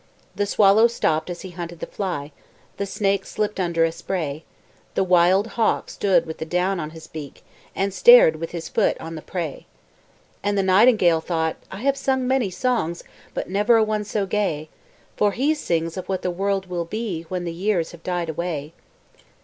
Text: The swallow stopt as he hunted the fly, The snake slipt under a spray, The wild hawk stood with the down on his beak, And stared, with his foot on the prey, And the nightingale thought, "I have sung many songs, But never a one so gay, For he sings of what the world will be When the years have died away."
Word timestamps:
The 0.35 0.47
swallow 0.47 0.87
stopt 0.87 1.29
as 1.29 1.41
he 1.41 1.51
hunted 1.51 1.79
the 1.79 1.85
fly, 1.85 2.31
The 2.77 2.87
snake 2.87 3.23
slipt 3.23 3.59
under 3.59 3.83
a 3.85 3.91
spray, 3.91 4.43
The 4.95 5.03
wild 5.03 5.45
hawk 5.61 5.91
stood 5.91 6.25
with 6.25 6.39
the 6.39 6.43
down 6.45 6.79
on 6.79 6.89
his 6.89 7.05
beak, 7.05 7.43
And 7.75 7.93
stared, 7.93 8.37
with 8.37 8.49
his 8.49 8.67
foot 8.67 8.99
on 8.99 9.13
the 9.13 9.21
prey, 9.21 9.67
And 10.41 10.57
the 10.57 10.63
nightingale 10.63 11.21
thought, 11.21 11.57
"I 11.69 11.81
have 11.81 11.95
sung 11.97 12.27
many 12.27 12.49
songs, 12.49 13.03
But 13.35 13.51
never 13.51 13.77
a 13.77 13.83
one 13.83 14.03
so 14.03 14.25
gay, 14.25 14.69
For 15.17 15.33
he 15.33 15.53
sings 15.53 15.97
of 15.97 16.09
what 16.09 16.23
the 16.23 16.31
world 16.31 16.65
will 16.65 16.85
be 16.85 17.27
When 17.29 17.43
the 17.43 17.53
years 17.53 17.91
have 17.91 18.01
died 18.01 18.29
away." 18.29 18.73